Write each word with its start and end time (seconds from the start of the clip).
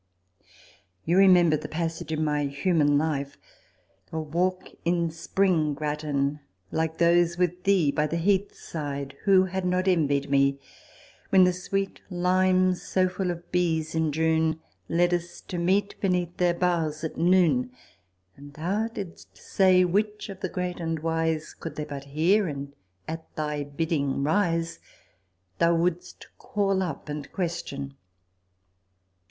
You 1.05 1.15
remember 1.19 1.55
the 1.57 1.67
passage 1.67 2.11
in 2.11 2.23
my 2.23 2.45
"Human 2.47 2.97
Life"? 2.97 3.37
A 4.11 4.19
walk 4.19 4.69
in 4.83 5.11
spring 5.11 5.75
Grattan, 5.75 6.39
like 6.71 6.97
those 6.97 7.37
with 7.37 7.65
thee 7.65 7.91
By 7.91 8.07
the 8.07 8.17
heath 8.17 8.51
side( 8.55 9.15
who 9.25 9.43
had 9.43 9.63
not 9.63 9.87
envied 9.87 10.31
me?), 10.31 10.57
When 11.29 11.43
the 11.43 11.53
sweet 11.53 12.01
limes, 12.09 12.81
so 12.81 13.07
full 13.09 13.29
of 13.29 13.51
bees 13.51 13.93
in 13.93 14.11
June, 14.11 14.59
Led 14.89 15.13
us 15.13 15.39
to 15.41 15.59
meet 15.59 15.93
beneath 16.01 16.35
their 16.37 16.55
boughs 16.55 17.03
at 17.03 17.17
noon; 17.17 17.69
And 18.35 18.55
thou 18.55 18.87
didst 18.87 19.37
say 19.37 19.85
which 19.85 20.29
of 20.29 20.39
the 20.39 20.49
great 20.49 20.79
and 20.79 20.99
wise, 21.01 21.53
Could 21.53 21.75
they 21.75 21.85
but 21.85 22.05
hear 22.05 22.47
and 22.47 22.73
at 23.07 23.35
thy 23.35 23.63
bidding 23.65 24.23
rise, 24.23 24.79
Thou 25.59 25.75
wouldst 25.75 26.25
call 26.39 26.81
up 26.81 27.07
and 27.07 27.31
question. 27.31 27.93